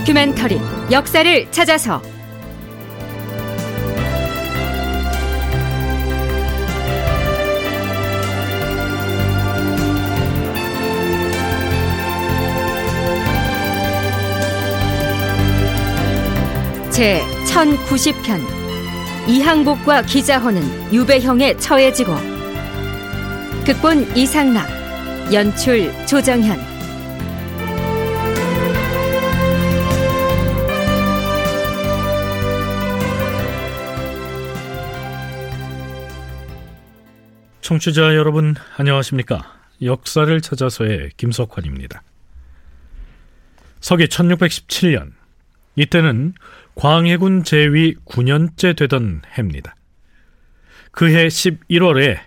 [0.00, 0.58] 다큐멘터리
[0.90, 2.00] 역사를 찾아서.
[16.90, 18.40] 제 1090편.
[19.28, 22.14] 이항복과 기자헌은 유배형에 처해지고.
[23.66, 24.66] 극본 이상락
[25.32, 26.69] 연출 조정현
[37.70, 39.44] 청취자 여러분 안녕하십니까?
[39.80, 42.02] 역사를 찾아서의 김석환입니다.
[43.78, 45.12] 서기 1617년
[45.76, 46.34] 이때는
[46.74, 49.76] 광해군 제위 9년째 되던 해입니다.
[50.90, 52.18] 그해 11월에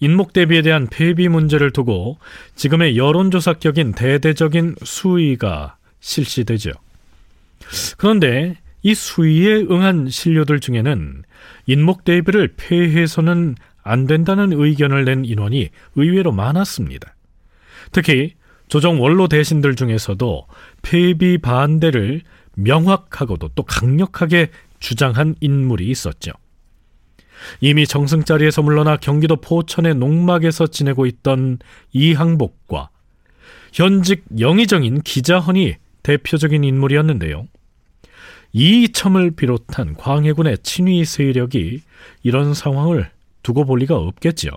[0.00, 2.18] 인목 대비에 대한 폐비 문제를 두고
[2.54, 6.70] 지금의 여론조사 격인 대대적인 수의가 실시되죠.
[7.96, 11.22] 그런데 이 수의에 응한 신료들 중에는
[11.64, 17.14] 인목 대비를 폐해서는 안 된다는 의견을 낸 인원이 의외로 많았습니다.
[17.90, 18.34] 특히
[18.68, 20.46] 조정 원로 대신들 중에서도
[20.82, 22.22] 폐비 반대를
[22.54, 26.32] 명확하고도 또 강력하게 주장한 인물이 있었죠.
[27.60, 31.58] 이미 정승 자리에서 물러나 경기도 포천의 농막에서 지내고 있던
[31.92, 32.90] 이항복과
[33.72, 37.48] 현직 영의정인 기자헌이 대표적인 인물이었는데요.
[38.52, 41.82] 이첨을 비롯한 광해군의 친위 세력이
[42.22, 43.10] 이런 상황을
[43.42, 44.50] 두고 볼 리가 없겠지요.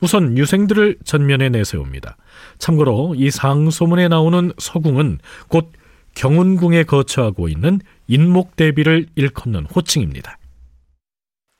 [0.00, 2.16] 우선 유생들을 전면에 내세웁니다.
[2.58, 5.72] 참고로 이 상소문에 나오는 서궁은 곧
[6.14, 10.38] 경운궁에 거처하고 있는 인목대비를 일컫는 호칭입니다.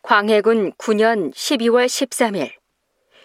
[0.02, 2.52] 광해군 9년 12월 13일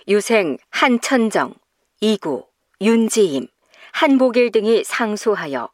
[0.07, 1.53] 유생 한천정,
[2.01, 2.45] 이구,
[2.81, 3.47] 윤지임,
[3.93, 5.69] 한복일 등이 상소하여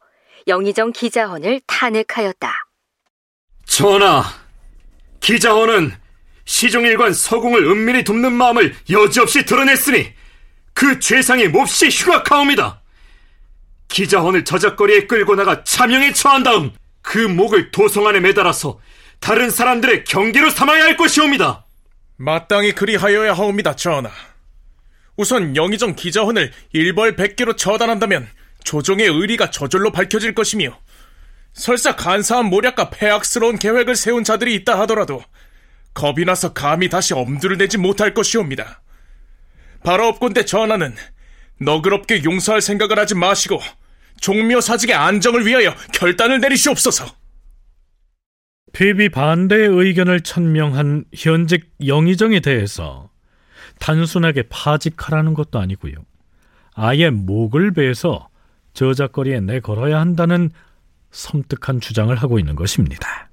[0.46, 2.52] 영의정 기자헌을 탄핵하였다.
[3.64, 4.22] 전하,
[5.20, 5.92] 기자헌은
[6.50, 10.12] 시종일관 서궁을 은밀히 돕는 마음을 여지없이 드러냈으니
[10.74, 12.82] 그 죄상이 몹시 흉악하옵니다.
[13.86, 16.72] 기자헌을 저작거리에 끌고 나가 차명에 처한 다음
[17.02, 18.80] 그 목을 도성 안에 매달아서
[19.20, 21.66] 다른 사람들의 경계로 삼아야 할 것이옵니다.
[22.16, 24.10] 마땅히 그리하여야 하옵니다, 전하.
[25.16, 28.28] 우선 영의정 기자헌을 일벌백계로 처단한다면
[28.64, 30.76] 조정의 의리가 저절로 밝혀질 것이며
[31.52, 35.22] 설사 간사한 모략과 폐악스러운 계획을 세운 자들이 있다 하더라도
[36.00, 38.80] 겁이 나서 감히 다시 엄두를 내지 못할 것이옵니다.
[39.84, 40.94] 바로 없건대 전하는
[41.58, 43.60] 너그럽게 용서할 생각을 하지 마시고
[44.18, 47.04] 종묘 사직의 안정을 위하여 결단을 내리시옵소서.
[48.72, 53.10] 폐비 반대의 의견을 천명한 현직 영의정에 대해서
[53.78, 55.92] 단순하게 파직하라는 것도 아니고요.
[56.74, 58.30] 아예 목을 베서
[58.72, 60.50] 저작거리에 내걸어야 한다는
[61.10, 63.29] 섬뜩한 주장을 하고 있는 것입니다.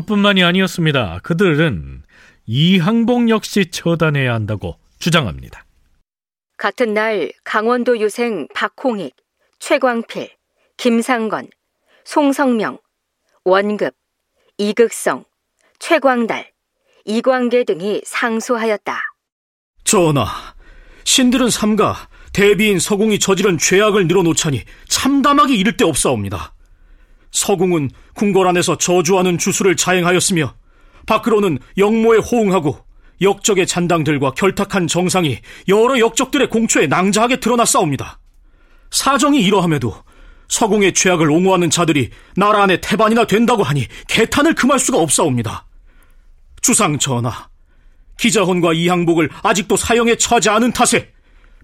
[0.00, 1.20] 그뿐만이 아니었습니다.
[1.22, 2.02] 그들은
[2.46, 5.64] 이 항복 역시 처단해야 한다고 주장합니다.
[6.56, 9.14] 같은 날 강원도 유생 박홍익,
[9.58, 10.30] 최광필,
[10.76, 11.48] 김상건,
[12.04, 12.78] 송성명,
[13.44, 13.94] 원급,
[14.56, 15.24] 이극성,
[15.78, 16.50] 최광달,
[17.04, 19.00] 이광계 등이 상소하였다.
[19.84, 20.26] 전하,
[21.04, 26.54] 신들은 삼가 대비인 서공이 저지른 죄악을 늘어놓자니 참담하기 이를 데 없사옵니다.
[27.30, 30.54] 서궁은 궁궐 안에서 저주하는 주술을 자행하였으며
[31.06, 32.78] 밖으로는 영모에 호응하고
[33.20, 38.18] 역적의 잔당들과 결탁한 정상이 여러 역적들의 공초에 낭자하게 드러났사옵니다.
[38.90, 39.94] 사정이 이러함에도
[40.48, 45.66] 서궁의 죄악을 옹호하는 자들이 나라 안에 태반이나 된다고 하니 개탄을 금할 수가 없사옵니다.
[46.62, 47.48] 주상 전하,
[48.18, 51.12] 기자헌과 이항복을 아직도 사형에 처하지 않은 탓에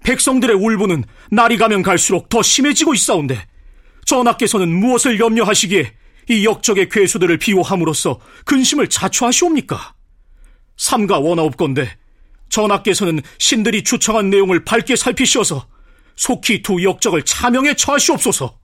[0.03, 3.45] 백성들의 울분은 날이 가면 갈수록 더 심해지고 있사온데
[4.05, 5.93] 전하께서는 무엇을 염려하시기에
[6.29, 9.93] 이 역적의 괴수들을 비호함으로써 근심을 자초하시옵니까?
[10.77, 11.97] 삼가 원하옵건데
[12.49, 15.67] 전하께서는 신들이 추청한 내용을 밝게 살피시어서
[16.15, 18.57] 속히 두 역적을 차명에 처하시옵소서.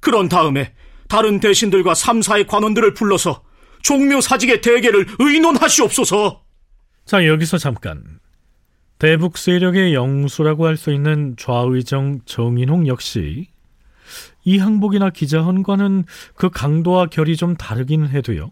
[0.00, 0.72] 그런 다음에
[1.08, 3.42] 다른 대신들과 삼사의 관원들을 불러서
[3.82, 6.42] 종묘 사직의 대계를 의논하시옵소서.
[7.04, 8.20] 자, 여기서 잠깐.
[8.98, 13.48] 대북 세력의 영수라고 할 수 있는 좌의정 정인홍 역시
[14.48, 18.50] 이 항복이나 기자헌과는 그 강도와 결이 좀 다르긴 해도요.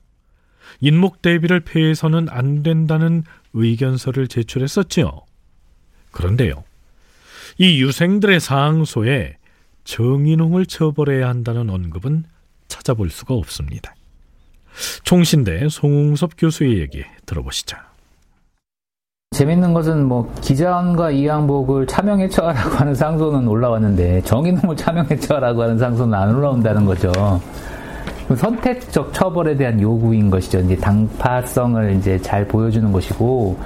[0.81, 3.23] 인목 대비를 폐해서는 안 된다는
[3.55, 5.23] 의견서를 제출했었지요.
[6.11, 6.65] 그런데요.
[7.57, 9.39] 이 유생들의 상소에
[9.85, 12.25] 정인홍을 처벌해야 한다는 언급은
[12.69, 13.95] 찾아볼 수가 없습니다.
[15.05, 17.75] 총신대 송웅섭 교수의 얘기 들어보시죠.
[19.37, 26.15] 재밌는 것은 뭐 기자원과 이양복을 차명에 처하라고 하는 상소는 올라왔는데 정의농을 차명에 처하라고 하는 상소는
[26.15, 27.13] 안 올라온다는 거죠.
[28.35, 30.61] 선택적 처벌에 대한 요구인 것이죠.
[30.61, 33.59] 이제 당파성을 이제 잘 보여주는 것이고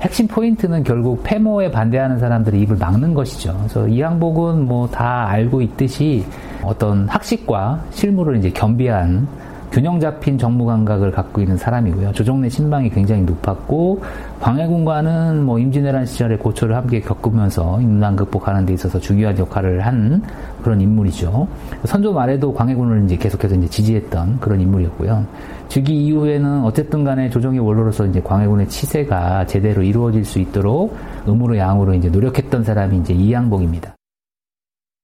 [0.00, 3.54] 핵심 포인트는 결국 폐모에 반대하는 사람들의 입을 막는 것이죠.
[3.58, 6.26] 그래서 이 항복은 뭐 다 알고 있듯이
[6.64, 9.28] 어떤 학식과 실무를 이제 겸비한
[9.72, 12.12] 균형 잡힌 정무 감각을 갖고 있는 사람이고요.
[12.12, 14.02] 조정래 신방이 굉장히 높았고
[14.38, 20.22] 광해군과는 뭐 임진왜란 시절에 고초를 함께 겪으면서 인난 극복하는 데 있어서 중요한 역할을 한
[20.62, 21.48] 그런 인물이죠.
[21.84, 25.24] 선조 말에도 광해군을 이제 계속해서 이제 지지했던 그런 인물이었고요.
[25.68, 30.94] 즉위 이후에는 어쨌든 간에 조정의 원로로서 이제 광해군의 치세가 제대로 이루어질 수 있도록
[31.26, 33.94] 음으로 양으로 이제 노력했던 사람이 이제 이양복입니다.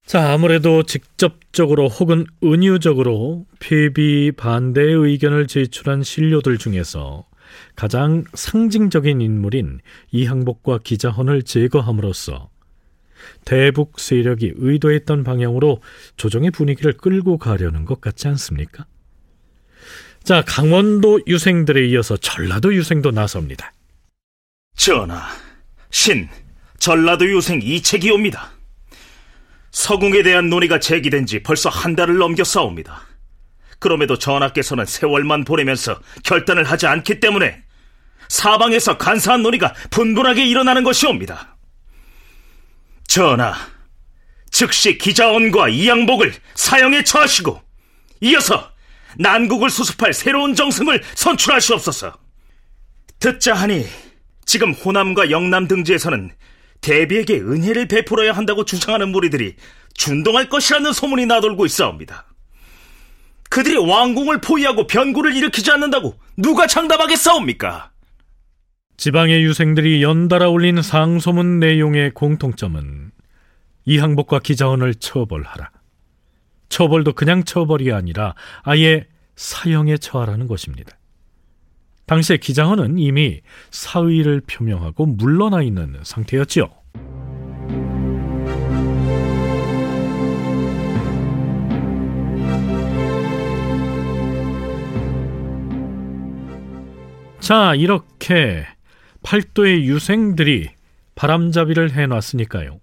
[0.08, 7.26] 자, 아무래도 직접적으로 혹은 은유적으로 폐비 반대의 의견을 제출한 신료들 중에서
[7.76, 12.48] 가장 상징적인 인물인 이항복과 기자헌을 제거함으로써
[13.44, 15.82] 대북 세력이 의도했던 방향으로
[16.16, 18.86] 조정의 분위기를 끌고 가려는 것 같지 않습니까?
[20.24, 23.74] 자, 강원도 유생들에 이어서 전라도 유생도 나섭니다.
[24.74, 25.20] 전하,
[25.90, 26.30] 신,
[26.78, 28.57] 전라도 유생 이책이 옵니다.
[29.78, 33.06] 서궁에 대한 논의가 제기된 지 벌써 한 달을 넘겨싸웁니다.
[33.78, 37.62] 그럼에도 전하께서는 세월만 보내면서 결단을 하지 않기 때문에
[38.28, 41.56] 사방에서 간사한 논의가 분분하게 일어나는 것이옵니다.
[43.06, 43.54] 전하,
[44.50, 47.62] 즉시 기자원과 이양복을 사형에 처하시고
[48.22, 48.72] 이어서
[49.16, 52.18] 난국을 수습할 새로운 정승을 선출하시옵소서.
[53.20, 53.86] 듣자 하니
[54.44, 56.32] 지금 호남과 영남 등지에서는
[56.80, 59.56] 대비에게 은혜를 베풀어야 한다고 주장하는 무리들이
[59.94, 62.26] 준동할 것이라는 소문이 나돌고 있사옵니다.
[63.50, 67.90] 그들이 왕궁을 포위하고 변고를 일으키지 않는다고 누가 장담하겠사옵니까?
[68.96, 73.12] 지방의 유생들이 연달아 올린 상소문 내용의 공통점은
[73.84, 75.70] 이항복과 기자원을 처벌하라.
[76.68, 80.98] 처벌도 그냥 처벌이 아니라 아예 사형에 처하라는 것입니다.
[82.08, 86.68] 당시에 기장헌은 이미 사의를 표명하고 물러나 있는 상태였지요.
[97.40, 98.66] 자, 이렇게
[99.22, 100.70] 팔도의 유생들이
[101.14, 102.80] 바람잡이를 해놨으니까요.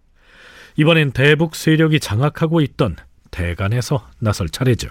[0.78, 2.96] 이번엔 대북 세력이 장악하고 있던
[3.32, 4.90] 대간에서 나설 차례죠.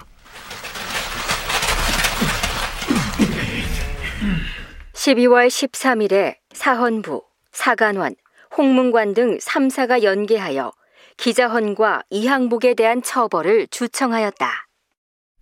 [5.05, 7.21] 12월 13일에 사헌부,
[7.51, 8.15] 사간원,
[8.57, 10.73] 홍문관 등 3사가 연계하여
[11.17, 14.67] 기자헌과 이항복에 대한 처벌을 주청하였다.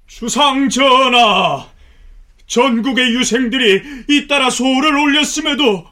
[0.08, 1.66] 수상 전하,
[2.46, 5.86] 전국의 유생들이 잇따라 소를 올렸음에도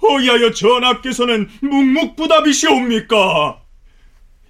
[0.00, 3.60] 어이하여 전하께서는 묵묵부답이시옵니까?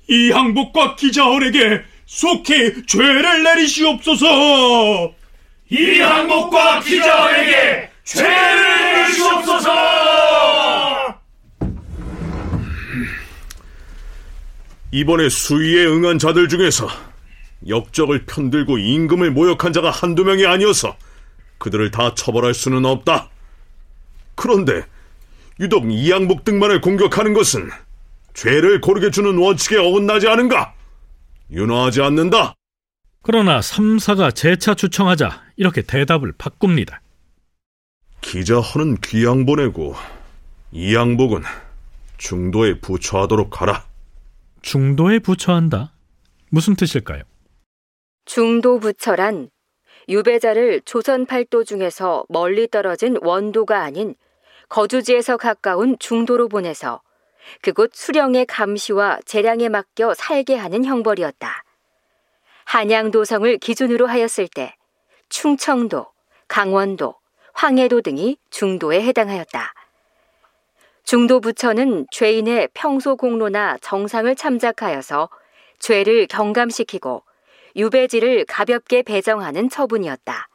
[0.09, 5.15] 이항복과 기자헌에게 속히 죄를 내리시옵소서!
[5.69, 9.71] 이항복과 기자헌에게 죄를 내리시옵소서!
[14.91, 16.89] 이번에 수위에 응한 자들 중에서
[17.69, 20.97] 역적을 편들고 임금을 모욕한 자가 한두 명이 아니어서
[21.59, 23.29] 그들을 다 처벌할 수는 없다.
[24.35, 24.87] 그런데
[25.61, 27.69] 유독 이양복 등만을 공격하는 것은
[28.33, 30.73] 죄를 고르게 주는 원칙에 어긋나지 않은가?
[31.51, 32.55] 윤화하지 않는다.
[33.23, 37.03] 그러나 삼사가 재차 추청하자 이렇게 대답을 바꿉니다.
[38.21, 39.95] 기자헌은 귀양 보내고
[40.73, 41.43] 이양복은
[42.19, 43.85] 중도에 부처하도록 하라.
[44.61, 45.93] 중도에 부처한다?
[46.51, 47.23] 무슨 뜻일까요?
[48.25, 49.51] 중도 부처란
[50.09, 54.15] 유배자를 조선 팔도 중에서 멀리 떨어진 원도가 아닌
[54.69, 57.01] 거주지에서 가까운 중도로 보내서
[57.63, 61.65] 그곳 수령의 감시와 재량에 맡겨 살게 하는 형벌이었다.
[62.65, 64.75] 한양도성을 기준으로 하였을 때
[65.31, 66.07] 충청도,
[66.49, 67.15] 강원도,
[67.59, 69.75] 황해도 등이 중도에 해당하였다.
[71.03, 75.29] 중도 부처는 죄인의 평소 공로나 정상을 참작하여서
[75.81, 77.25] 죄를 경감시키고
[77.75, 80.49] 유배지를 가볍게 배정하는 처분이었다.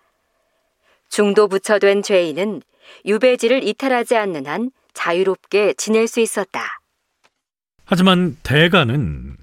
[1.10, 2.62] 중도 부처된 죄인은
[3.06, 6.80] 유배지를 이탈하지 않는 한 자유롭게 지낼 수 있었다.
[7.84, 9.36] 하지만 대가는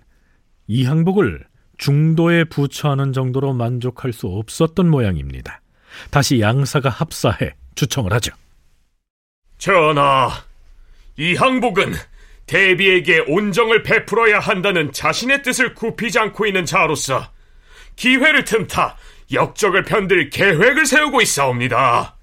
[0.67, 1.45] 이 항복을
[1.76, 5.61] 중도에 부처하는 정도로 만족할 수 없었던 모양입니다.
[6.11, 8.32] 다시 양사가 합사해 주청을 하죠.
[9.59, 10.30] 전하,
[11.16, 11.94] 이 항복은
[12.47, 17.30] 대비에게 온정을 베풀어야 한다는 자신의 뜻을 굽히지 않고 있는 자로서
[17.97, 18.97] 기회를 틈타
[19.32, 22.16] 역적을 편들 계획을 세우고 있사옵니다.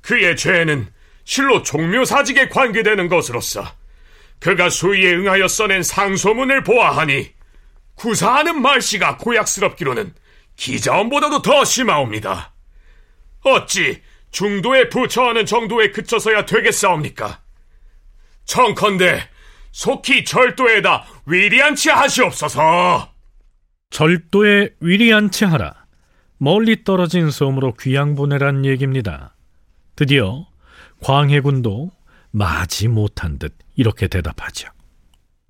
[0.00, 0.88] 그의 죄는
[1.24, 3.64] 실로 종묘사직에 관계되는 것으로서
[4.38, 7.30] 그가 수위에 응하여 써낸 상소문을 보아하니
[7.96, 10.14] 구사하는 말씨가 고약스럽기로는
[10.56, 12.52] 기자원보다도 더 심하옵니다.
[13.44, 17.40] 어찌 중도에 부처하는 정도에 그쳐서야 되겠사옵니까?
[18.44, 19.28] 청컨대
[19.72, 23.12] 속히 절도에다 위리안치 하시옵소서.
[23.90, 25.86] 절도에 위리안치 하라.
[26.38, 29.36] 멀리 떨어진 섬으로 귀양 보내란 얘기입니다.
[29.96, 30.46] 드디어
[31.02, 31.90] 광해군도
[32.30, 34.68] 마지 못한 듯 이렇게 대답하죠.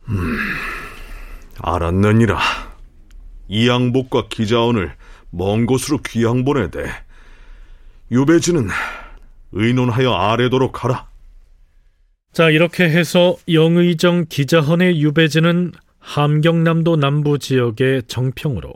[0.09, 0.38] 음,
[1.61, 2.38] 알았느니라.
[3.49, 4.95] 이양복과 기자원을
[5.30, 6.87] 먼 곳으로 귀양 보내되
[8.10, 8.68] 유배지는
[9.52, 11.08] 의논하여 아래도록 하라.
[12.32, 18.72] 자, 이렇게 해서 영의정 기자헌의 유배지는 함경남도 남부 지역의 정평으로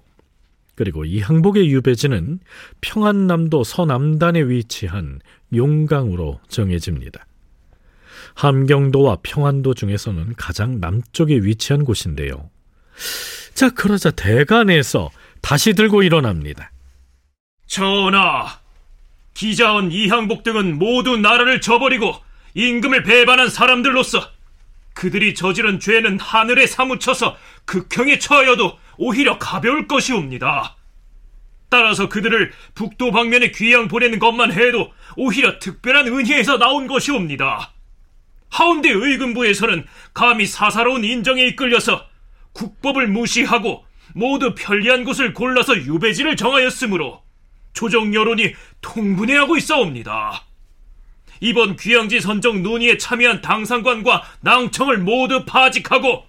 [0.74, 2.40] 그리고 이항복의 유배지는
[2.80, 5.20] 평안남도 서남단에 위치한
[5.54, 7.26] 용강으로 정해집니다.
[8.34, 12.50] 함경도와 평안도 중에서는 가장 남쪽에 위치한 곳인데요.
[13.54, 15.10] 자, 그러자 대간에서
[15.42, 16.70] 다시 들고 일어납니다.
[17.66, 18.61] 전하,
[19.34, 22.14] 기자원 이항복 등은 모두 나라를 저버리고
[22.54, 24.30] 임금을 배반한 사람들로서
[24.94, 30.76] 그들이 저지른 죄는 하늘에 사무쳐서 극형에 처하여도 오히려 가벼울 것이옵니다.
[31.70, 37.72] 따라서 그들을 북도 방면에 귀양 보내는 것만 해도 오히려 특별한 은혜에서 나온 것이옵니다.
[38.50, 42.06] 하운데 의금부에서는 감히 사사로운 인정에 이끌려서
[42.52, 47.21] 국법을 무시하고 모두 편리한 곳을 골라서 유배지를 정하였으므로
[47.72, 50.44] 조정 여론이 통분해하고 있사옵니다.
[51.40, 56.24] 이번 귀양지 선정 논의에 참여한 당상관과 낭청을 모두 파직하고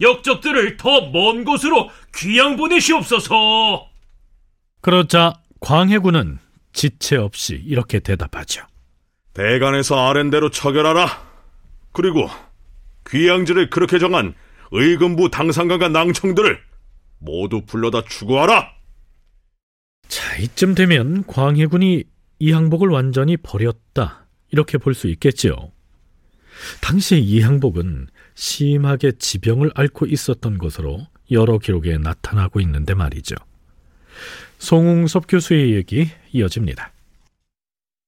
[0.00, 3.88] 역적들을 더 먼 곳으로 귀양 보내시옵소서.
[4.80, 6.38] 그러자 광해군은
[6.72, 8.62] 지체 없이 이렇게 대답하죠.
[9.34, 11.08] 대간에서 아랜대로 처결하라.
[11.92, 12.28] 그리고
[13.08, 14.34] 귀양지를 그렇게 정한
[14.72, 16.60] 의금부 당상관과 낭청들을
[17.18, 18.72] 모두 불러다 추구하라.
[20.08, 22.04] 자, 이쯤 되면 광해군이
[22.38, 24.26] 이 항복을 완전히 버렸다.
[24.50, 25.54] 이렇게 볼 수 있겠지요.
[26.80, 33.34] 당시 이 항복은 심하게 지병을 앓고 있었던 것으로 여러 기록에 나타나고 있는데 말이죠.
[34.58, 36.92] 송웅섭 교수의 얘기 이어집니다.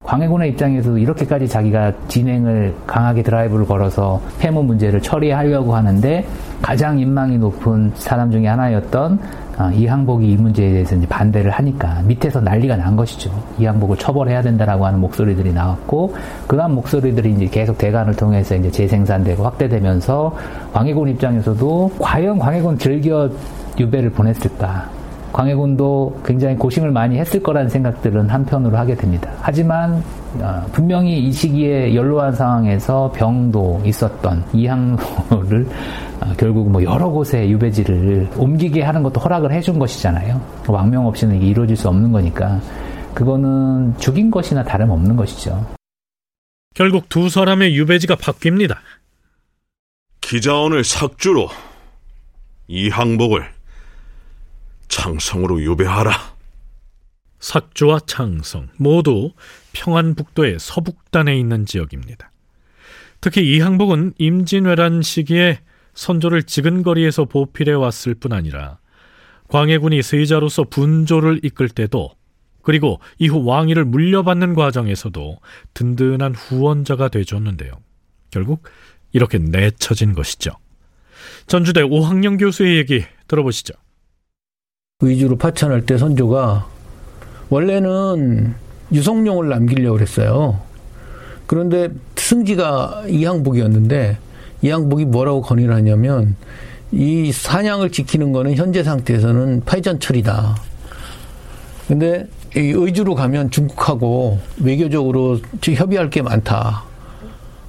[0.06, 6.25] 광해군의 입장에서도 이렇게까지 자기가 진행을 강하게 드라이브를 걸어서 폐모 문제를 처리하려고 하는데
[6.62, 9.18] 가장 인망이 높은 사람 중에 하나였던
[9.58, 13.32] 아, 이항복이 이 문제에 대해서 이제 반대를 하니까 밑에서 난리가 난 것이죠.
[13.58, 16.14] 이항복을 처벌해야 된다라고 하는 목소리들이 나왔고
[16.46, 20.36] 그러한 목소리들이 이제 계속 대관을 통해서 이제 재생산되고 확대되면서
[20.72, 23.30] 광해군 입장에서도 과연 광해군 즐겨
[23.78, 24.88] 유배를 보냈을까?
[25.33, 29.30] 광해군도 굉장히 고심을 많이 했을 거라는 생각들은 한편으로 하게 됩니다.
[29.40, 30.02] 하지만
[30.40, 35.66] 어, 분명히 이 시기에 연로한 상황에서 병도 있었던 이항로를
[36.21, 40.40] 어, 결국 뭐 여러 곳에 유배지를 옮기게 하는 것도 허락을 해준 것이잖아요.
[40.68, 42.61] 왕명 없이는 이게 이루어질 수 없는 거니까
[43.14, 45.66] 그거는 죽인 것이나 다름없는 것이죠.
[46.75, 48.76] 결국 두 사람의 유배지가 바뀝니다.
[50.21, 51.49] 기자원을 삭주로
[52.68, 53.55] 이 항복을
[54.88, 56.36] 창성으로 유배하라.
[57.38, 59.32] 삭주와 창성 모두
[59.72, 62.30] 평안북도의 서북단에 있는 지역입니다.
[63.20, 65.60] 특히 이 항복은 임진왜란 시기에
[65.94, 68.78] 선조를 지근거리에서 보필해 왔을 뿐 아니라
[69.48, 72.10] 광해군이 세자로서 분조를 이끌 때도
[72.62, 75.38] 그리고 이후 왕위를 물려받는 과정에서도
[75.74, 77.72] 든든한 후원자가 되줬는데요.
[78.30, 78.64] 결국
[79.12, 80.50] 이렇게 내쳐진 것이죠.
[81.46, 83.74] 전주대 오학령 교수의 얘기 들어보시죠.
[85.02, 86.66] 의주로 파천할 때 선조가
[87.50, 88.54] 원래는
[88.90, 90.58] 유성룡을 남기려고 그랬어요.
[91.46, 94.16] 그런데 승지가 이항복이었는데
[94.62, 96.34] 이항복이 뭐라고 건의를 하냐면
[96.92, 100.56] 이 사냥을 지키는 거는 현재 상태에서는 파이전철이다.
[101.88, 106.84] 근데 의주로 가면 중국하고 외교적으로 협의할 게 많다.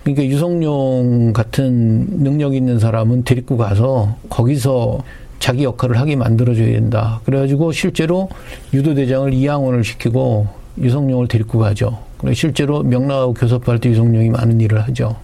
[0.04, 5.04] 그러니까 유성룡 같은 능력 있는 사람은 데리고 가서 거기서
[5.40, 7.22] 자기 역할을 하게 만들어줘야 된다.
[7.26, 8.30] 그래가지고 실제로
[8.74, 10.48] 유도대장을 이양원을 시키고
[10.80, 12.00] 유성룡을 데리고 가죠.
[12.34, 15.16] 실제로 명나라하고 교섭할 때 유성룡이 많은 일을 하죠.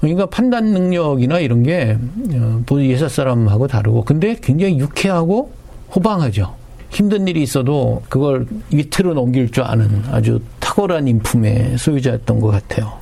[0.00, 1.98] 그러니까 판단 능력이나 이런 게
[2.34, 5.52] 어, 예사 사람하고 다르고 근데 굉장히 유쾌하고
[5.94, 6.54] 호방하죠.
[6.90, 12.99] 힘든 일이 있어도 그걸 위트로 넘길 줄 아는 아주 탁월한 인품의 소유자였던 것 같아요.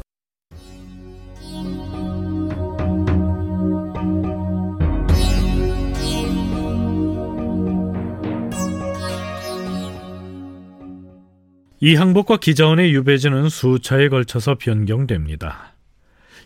[11.80, 15.75] 이 항복과 기자원의 유배지는 수차에 걸쳐서 변경됩니다.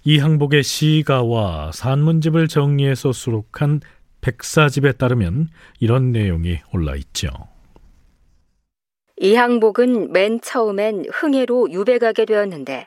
[0.04, 3.80] 이 항복의 시가와 산문집을 정리해서 수록한
[4.20, 5.48] 백사집에 따르면
[5.80, 7.28] 이런 내용이 올라 있죠.
[9.16, 12.86] 이 항복은 맨 처음엔 흥해로 유배 가게 되었는데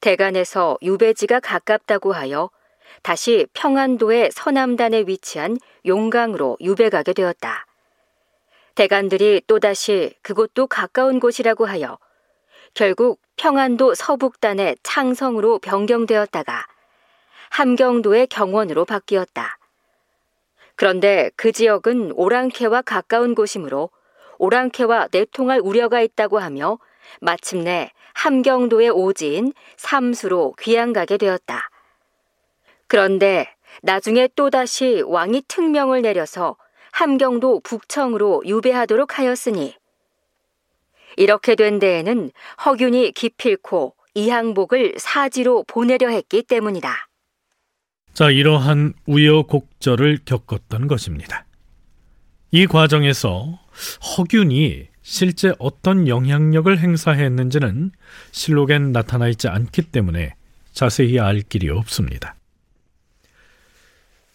[0.00, 2.48] 대간에서 유배지가 가깝다고 하여
[3.02, 7.65] 다시 평안도의 서남단에 위치한 용강으로 유배 가게 되었다.
[8.76, 11.98] 대간들이 또다시 그곳도 가까운 곳이라고 하여
[12.74, 16.66] 결국 평안도 서북단의 창성으로 변경되었다가
[17.50, 19.58] 함경도의 경원으로 바뀌었다.
[20.74, 23.88] 그런데 그 지역은 오랑캐와 가까운 곳이므로
[24.38, 26.78] 오랑캐와 내통할 우려가 있다고 하며
[27.20, 31.70] 마침내 함경도의 오지인 삼수로 귀양가게 되었다.
[32.88, 36.58] 그런데 나중에 또다시 왕이 특명을 내려서
[36.96, 39.74] 함경도 북청으로 유배하도록 하였으니
[41.18, 42.30] 이렇게 된 데에는
[42.64, 47.08] 허균이 기필코 이항복을 사지로 보내려 했기 때문이다.
[48.14, 51.44] 자, 이러한 우여곡절을 겪었던 것입니다.
[52.50, 53.60] 이 과정에서
[54.16, 57.92] 허균이 실제 어떤 영향력을 행사했는지는
[58.32, 60.34] 실록엔 나타나 있지 않기 때문에
[60.72, 62.36] 자세히 알 길이 없습니다.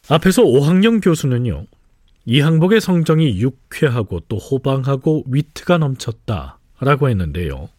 [0.10, 1.66] 앞에서 오학영 교수는요,
[2.26, 7.70] 이항복의 성정이 유쾌하고 또 호방하고 위트가 넘쳤다 라고 했는데요.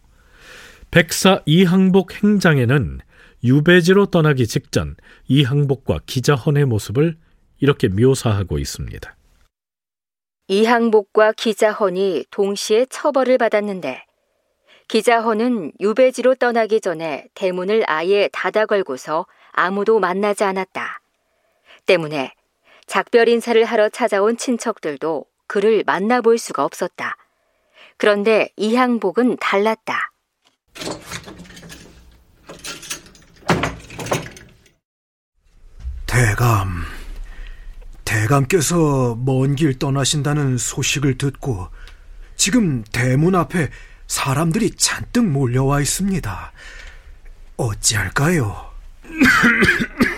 [0.91, 2.99] 백사 이항복 행장에는
[3.43, 4.95] 유배지로 떠나기 직전
[5.27, 7.17] 이항복과 기자헌의 모습을
[7.59, 9.15] 이렇게 묘사하고 있습니다.
[10.49, 14.05] 이항복과 기자헌이 동시에 처벌을 받았는데
[14.89, 21.01] 기자헌은 유배지로 떠나기 전에 대문을 아예 닫아 걸고서 아무도 만나지 않았다.
[21.85, 22.33] 때문에
[22.87, 27.15] 작별 인사를 하러 찾아온 친척들도 그를 만나볼 수가 없었다.
[27.97, 30.11] 그런데 이항복은 달랐다.
[36.05, 36.83] 대감,
[38.05, 41.69] 대감께서 먼 길 떠나신다는 소식을 듣고
[42.35, 43.69] 지금 대문 앞에
[44.07, 46.51] 사람들이 잔뜩 몰려와 있습니다.
[47.57, 48.71] 어찌할까요?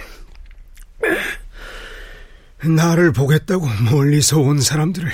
[2.68, 5.12] 나를 보겠다고 멀리서 온 사람들을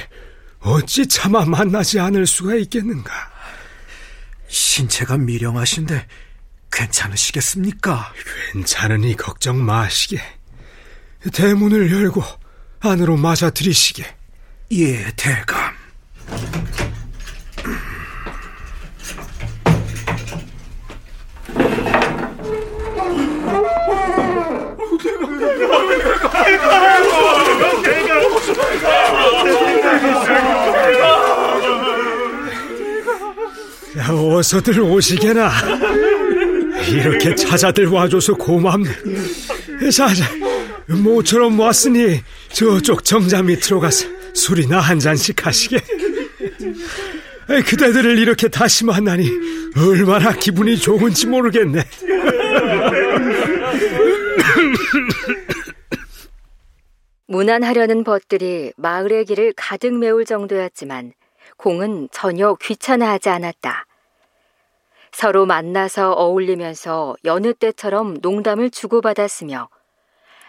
[0.59, 3.11] 어찌 차마 만나지 않을 수가 있겠는가?
[4.47, 6.07] 신체가 미령하신데
[6.71, 8.13] 괜찮으시겠습니까?
[8.53, 10.21] 괜찮으니 걱정 마시게.
[11.33, 12.23] 대문을 열고
[12.79, 14.05] 안으로 맞아 들이시게.
[14.73, 15.60] 예, 대감.
[33.97, 35.51] 야, 어서들 오시게나.
[36.89, 38.89] 이렇게 찾아들 와줘서 고맙네.
[39.91, 40.25] 자, 자,
[40.87, 42.21] 모처럼 왔으니
[42.53, 45.79] 저쪽 정자 밑으로 가서 술이나 한 잔씩 하시게.
[47.47, 49.29] 그대들을 이렇게 다시 만나니
[49.75, 51.83] 얼마나 기분이 좋은지 모르겠네.
[57.31, 61.13] 무난하려는 벗들이 마을의 길을 가득 메울 정도였지만
[61.55, 63.85] 공은 전혀 귀찮아하지 않았다.
[65.13, 69.69] 서로 만나서 어울리면서 여느 때처럼 농담을 주고받았으며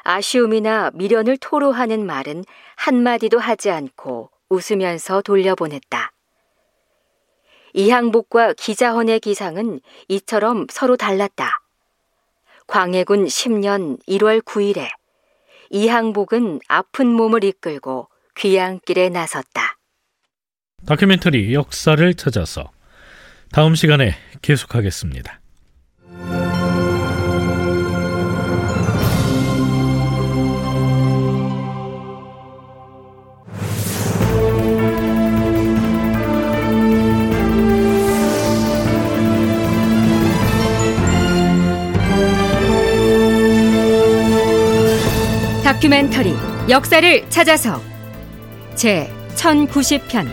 [0.03, 6.11] 아쉬움이나 미련을 토로하는 말은 한마디도 하지 않고 웃으면서 돌려보냈다.
[7.75, 11.61] 이항복과 기자헌의 기상은 이처럼 서로 달랐다.
[12.67, 14.89] 광해군 10년 1월 9일에
[15.73, 19.79] 이항복은 아픈 몸을 이끌고 귀양길에 나섰다.
[20.87, 22.71] 다큐멘터리 역사를 찾아서
[23.53, 25.42] 다음 시간에 계속하겠습니다.
[45.83, 46.33] 다큐멘터리
[46.69, 47.83] 역사를 찾아서
[48.77, 50.29] 제 1090편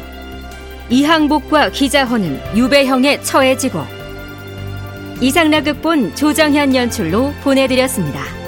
[0.91, 3.79] 이항복과 기자헌은 유배형에 처해지고
[5.21, 8.38] 이상락극본 조정현 연출로 보내드렸습니다.